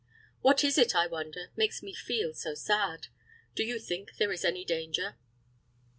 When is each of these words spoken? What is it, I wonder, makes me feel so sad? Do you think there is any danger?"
What 0.41 0.63
is 0.63 0.79
it, 0.79 0.95
I 0.95 1.05
wonder, 1.05 1.51
makes 1.55 1.83
me 1.83 1.93
feel 1.93 2.33
so 2.33 2.55
sad? 2.55 3.05
Do 3.53 3.63
you 3.63 3.77
think 3.77 4.15
there 4.17 4.31
is 4.31 4.43
any 4.43 4.65
danger?" 4.65 5.15